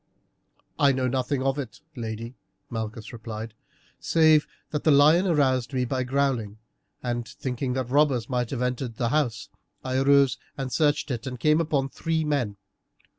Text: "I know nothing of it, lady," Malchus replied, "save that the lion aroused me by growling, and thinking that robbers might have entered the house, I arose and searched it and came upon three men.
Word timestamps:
"I 0.79 0.93
know 0.93 1.07
nothing 1.07 1.43
of 1.43 1.59
it, 1.59 1.79
lady," 1.95 2.33
Malchus 2.71 3.13
replied, 3.13 3.53
"save 3.99 4.47
that 4.71 4.83
the 4.83 4.89
lion 4.89 5.27
aroused 5.27 5.73
me 5.73 5.85
by 5.85 6.01
growling, 6.03 6.57
and 7.03 7.27
thinking 7.27 7.73
that 7.73 7.91
robbers 7.91 8.27
might 8.27 8.49
have 8.49 8.63
entered 8.63 8.95
the 8.95 9.09
house, 9.09 9.49
I 9.83 9.97
arose 9.97 10.39
and 10.57 10.73
searched 10.73 11.11
it 11.11 11.27
and 11.27 11.39
came 11.39 11.61
upon 11.61 11.89
three 11.89 12.23
men. 12.23 12.57